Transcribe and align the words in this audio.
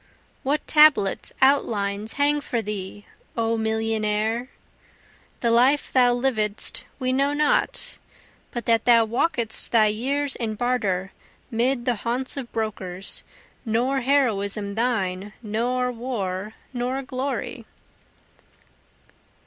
What 0.41 0.65
tablets, 0.65 1.31
outlines, 1.43 2.13
hang 2.13 2.41
for 2.41 2.59
thee, 2.59 3.05
O 3.37 3.55
millionnaire? 3.55 4.49
The 5.41 5.51
life 5.51 5.93
thou 5.93 6.15
lived'st 6.15 6.85
we 6.97 7.13
know 7.13 7.33
not, 7.33 7.99
But 8.49 8.65
that 8.65 8.85
thou 8.85 9.05
walk'dst 9.05 9.69
thy 9.69 9.85
years 9.85 10.35
in 10.35 10.55
barter, 10.55 11.11
'mid 11.51 11.85
the 11.85 11.97
haunts 11.97 12.35
of 12.35 12.51
brokers, 12.51 13.23
Nor 13.63 14.01
heroism 14.01 14.71
thine, 14.73 15.33
nor 15.43 15.91
war, 15.91 16.55
nor 16.73 17.03
glory. 17.03 17.67